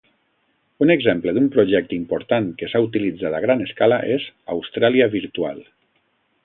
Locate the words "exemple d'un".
0.93-1.45